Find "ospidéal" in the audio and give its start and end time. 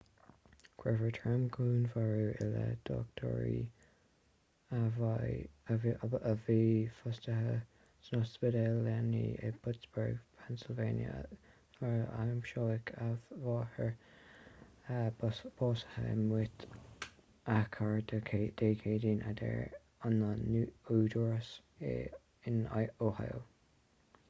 8.27-8.79